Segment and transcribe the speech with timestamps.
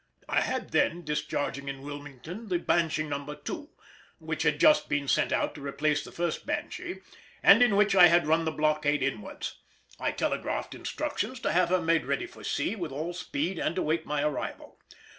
[0.27, 3.23] I had then, discharging in Wilmington, the Banshee No.
[3.35, 3.69] 2,
[4.17, 7.01] which had just been sent out to replace the first Banshee,
[7.43, 9.59] and in which I had run the blockade inwards.
[9.99, 14.07] I telegraphed instructions to have her made ready for sea with all speed and await
[14.07, 14.79] my arrival.